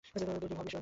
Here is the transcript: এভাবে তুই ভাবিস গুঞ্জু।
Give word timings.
এভাবে 0.17 0.39
তুই 0.41 0.49
ভাবিস 0.57 0.73
গুঞ্জু। 0.73 0.79